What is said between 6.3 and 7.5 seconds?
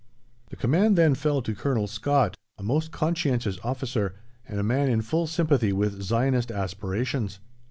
aspirations.